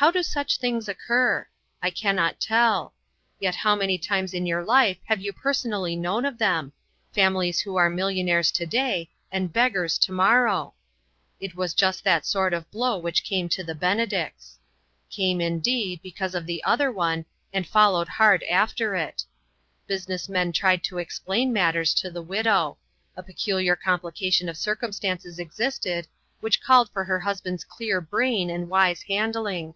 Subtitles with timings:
[0.00, 1.48] How do such things occur?
[1.82, 2.94] I can not tell.
[3.40, 6.72] Yet how many times in your life have you personally known of them
[7.12, 10.74] families who are millionnaires to day, and beggars to mor row?
[11.40, 13.48] It was just that sort of blow which 32 INTERRUPTED.
[13.48, 14.58] came to the Benedicts.
[15.10, 19.24] Came, indeed, be cause of the other one, and followed hard after it.
[19.88, 22.78] Business men tried to explain mat ters to the widow.
[23.16, 26.06] A peculiar complication of circumstances existed,
[26.38, 29.74] which called for her husband's clear brain and wise handling.